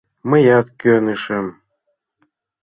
Мыят 0.29 0.67
кӧнышым. 0.81 1.47